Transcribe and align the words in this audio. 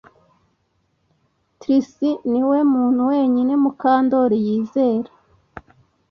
Trix 1.59 1.85
niwe 2.31 2.57
muntu 2.73 3.01
wenyine 3.11 3.53
Mukandoli 3.63 4.37
yizera 4.45 5.09